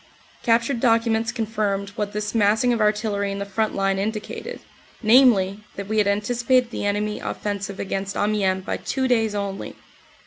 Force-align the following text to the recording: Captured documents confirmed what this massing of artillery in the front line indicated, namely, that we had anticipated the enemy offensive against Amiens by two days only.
Captured 0.41 0.79
documents 0.79 1.31
confirmed 1.31 1.89
what 1.91 2.11
this 2.11 2.33
massing 2.33 2.73
of 2.73 2.81
artillery 2.81 3.31
in 3.31 3.37
the 3.37 3.45
front 3.45 3.75
line 3.75 3.99
indicated, 3.99 4.59
namely, 5.03 5.59
that 5.75 5.87
we 5.87 5.99
had 5.99 6.07
anticipated 6.07 6.71
the 6.71 6.87
enemy 6.87 7.19
offensive 7.19 7.79
against 7.79 8.17
Amiens 8.17 8.65
by 8.65 8.77
two 8.77 9.07
days 9.07 9.35
only. 9.35 9.75